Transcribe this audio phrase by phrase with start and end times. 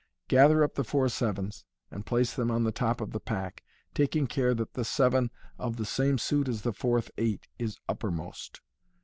[0.27, 3.63] Gather up the four sevens, and place them on the top of the pack,
[3.93, 8.61] taking care that the seven of tht same suit as the fourth eight is uppermost.